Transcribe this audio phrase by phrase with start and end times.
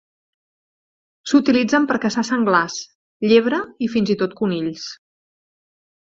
[1.31, 2.77] S'utilitzen per caçar senglars,
[3.31, 4.87] llebre i fins i tot conills.